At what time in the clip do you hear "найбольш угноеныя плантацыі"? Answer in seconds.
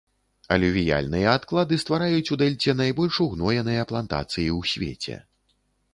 2.81-4.47